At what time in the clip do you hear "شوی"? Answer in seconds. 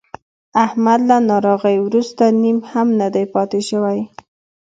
3.69-3.99